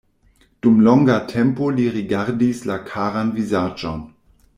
[0.65, 4.03] Dum longa tempo li rigardis la karan vizaĝon.